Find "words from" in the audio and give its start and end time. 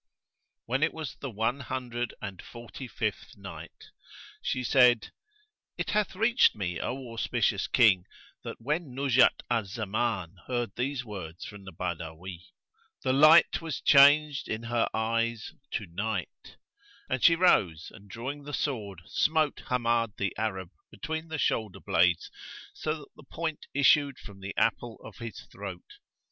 11.05-11.65